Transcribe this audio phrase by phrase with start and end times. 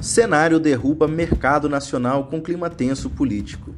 [0.00, 3.74] Cenário derruba mercado nacional com clima tenso político.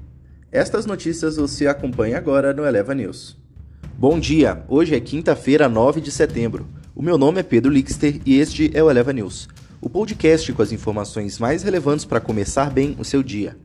[0.53, 3.37] Estas notícias você acompanha agora no Eleva News.
[3.99, 6.69] Bom dia, hoje é quinta-feira, 9 de setembro.
[6.95, 9.49] O meu nome é Pedro Lixter e este é o Eleva News,
[9.81, 13.57] o podcast com as informações mais relevantes para começar bem o seu dia.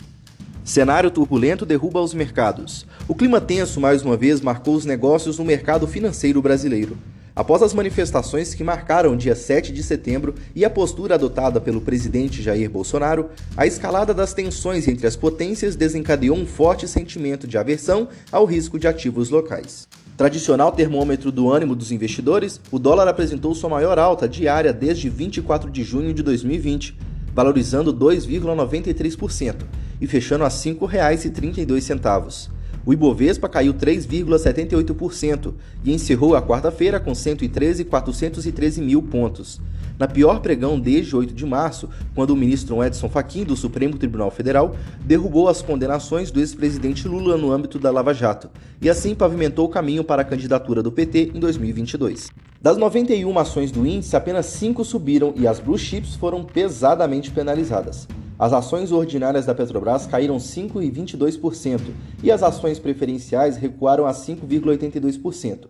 [0.63, 2.87] Cenário turbulento derruba os mercados.
[3.07, 6.97] O clima tenso mais uma vez marcou os negócios no mercado financeiro brasileiro.
[7.37, 11.79] Após as manifestações que marcaram o dia 7 de setembro e a postura adotada pelo
[11.79, 17.55] presidente Jair Bolsonaro, a escalada das tensões entre as potências desencadeou um forte sentimento de
[17.55, 19.87] aversão ao risco de ativos locais.
[20.17, 25.69] Tradicional termômetro do ânimo dos investidores, o dólar apresentou sua maior alta diária desde 24
[25.69, 26.97] de junho de 2020,
[27.35, 29.57] valorizando 2,93%
[30.01, 32.56] e fechando a R$ 5,32.
[32.87, 39.59] O Ibovespa caiu 3,78% e encerrou a quarta-feira com 113,413 mil pontos.
[39.99, 44.31] Na pior pregão desde 8 de março, quando o ministro Edson Fachin do Supremo Tribunal
[44.31, 48.49] Federal derrubou as condenações do ex-presidente Lula no âmbito da Lava Jato
[48.81, 52.29] e assim pavimentou o caminho para a candidatura do PT em 2022.
[52.61, 58.07] Das 91 ações do índice, apenas 5 subiram e as blue chips foram pesadamente penalizadas.
[58.39, 61.79] As ações ordinárias da Petrobras caíram 5,22%
[62.21, 65.65] e as ações preferenciais recuaram a 5,82%,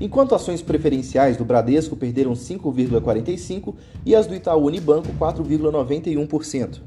[0.00, 3.74] enquanto ações preferenciais do Bradesco perderam 5,45%
[4.06, 6.80] e as do Itaú Unibanco 4,91%.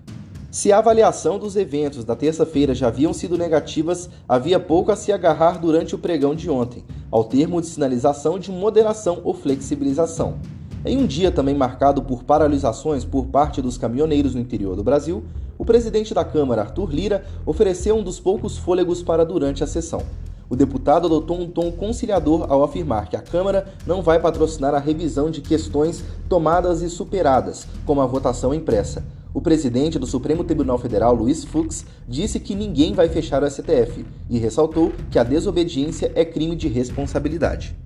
[0.50, 5.12] Se a avaliação dos eventos da terça-feira já haviam sido negativas, havia pouco a se
[5.12, 10.40] agarrar durante o pregão de ontem, ao termo de sinalização de moderação ou flexibilização.
[10.88, 15.24] Em um dia também marcado por paralisações por parte dos caminhoneiros no interior do Brasil,
[15.58, 20.04] o presidente da Câmara, Arthur Lira, ofereceu um dos poucos fôlegos para durante a sessão.
[20.48, 24.80] O deputado adotou um tom conciliador ao afirmar que a Câmara não vai patrocinar a
[24.80, 29.04] revisão de questões tomadas e superadas, como a votação impressa.
[29.34, 34.06] O presidente do Supremo Tribunal Federal, Luiz Fux, disse que ninguém vai fechar o STF
[34.30, 37.85] e ressaltou que a desobediência é crime de responsabilidade.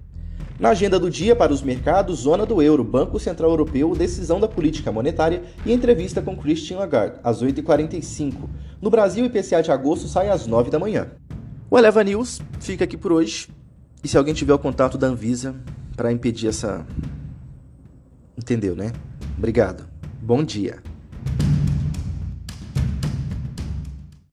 [0.59, 4.47] Na agenda do dia para os mercados, zona do euro, Banco Central Europeu, decisão da
[4.47, 8.34] política monetária e entrevista com Christian Lagarde, às 8h45.
[8.81, 11.08] No Brasil, IPCA de agosto sai às 9 da manhã.
[11.72, 13.48] O Eleva News fica aqui por hoje.
[14.03, 15.56] E se alguém tiver o contato da Anvisa
[15.96, 16.86] para impedir essa.
[18.38, 18.92] Entendeu, né?
[19.38, 19.88] Obrigado.
[20.22, 20.84] Bom dia.